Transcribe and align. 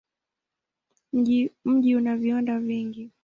Mji 1.63 1.95
una 1.95 2.17
viwanda 2.17 2.59
vingi. 2.59 3.11